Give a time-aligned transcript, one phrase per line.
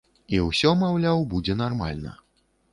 [0.37, 2.19] І ўсё, маўляў, будзе нармальна.